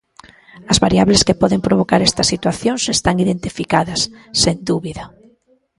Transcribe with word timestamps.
As 0.71 0.77
variables 0.85 1.25
que 1.27 1.39
poden 1.41 1.63
provocar 1.67 2.01
estas 2.03 2.29
situacións 2.33 2.83
están 2.97 3.15
identificadas, 3.25 4.01
sen 4.41 4.57
dúbida. 4.69 5.03